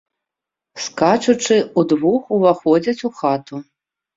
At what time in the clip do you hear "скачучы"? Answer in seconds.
0.85-1.57